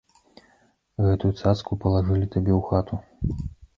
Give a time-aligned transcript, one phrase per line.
[1.07, 2.95] Гэтую цацку палажылі табе ў хату!